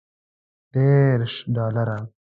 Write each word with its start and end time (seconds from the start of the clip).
دېرش 0.73 1.33
ډالره. 1.55 1.97